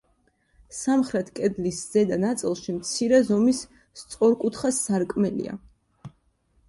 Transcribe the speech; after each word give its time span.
სამხრეთ 0.75 1.27
კედლის 1.39 1.81
ზედა 1.91 2.17
ნაწილში 2.23 2.75
მცირე 2.79 3.21
ზომის 3.29 3.61
სწორკუთხა 4.05 4.73
სარკმელია. 4.79 5.59